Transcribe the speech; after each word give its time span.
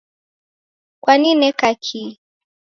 Kwanineka 1.03 1.67
ki 1.83 2.01